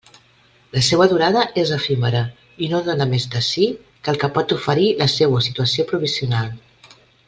[0.77, 2.23] La seua durada és efímera
[2.67, 3.69] i no dóna més de si
[4.05, 6.55] que el que pot oferir la seua situació provisional.